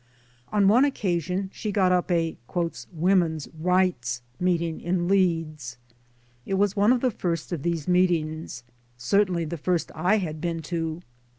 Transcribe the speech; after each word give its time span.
On 0.51 0.67
one 0.67 0.83
occasion 0.83 1.51
she 1.53 1.71
got 1.71 1.91
up 1.91 2.09
a" 2.09 2.35
Women's 2.91 3.47
Rights" 3.53 4.23
Meeting 4.47 4.81
in 4.81 5.07
Leeds. 5.07 5.77
It 6.43 6.55
was 6.55 6.75
one 6.75 6.91
of 6.91 7.01
the 7.01 7.11
first 7.11 7.51
of 7.51 7.61
these 7.61 7.87
meetings 7.87 8.63
certainly 8.97 9.45
the 9.45 9.57
first 9.57 9.91
I 9.93 10.17
had 10.17 10.41
been 10.41 10.63
to. 10.63 11.01